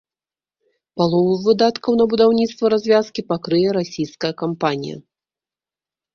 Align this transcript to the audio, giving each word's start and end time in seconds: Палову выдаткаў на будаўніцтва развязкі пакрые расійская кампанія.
Палову 1.01 1.33
выдаткаў 1.45 1.91
на 1.99 2.07
будаўніцтва 2.13 2.65
развязкі 2.75 3.21
пакрые 3.31 3.67
расійская 3.79 4.33
кампанія. 4.43 4.97